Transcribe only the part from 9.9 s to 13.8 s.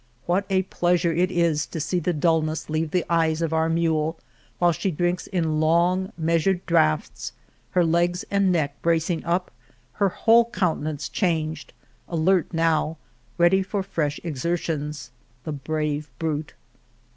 her whole countenance changed— alert now, ready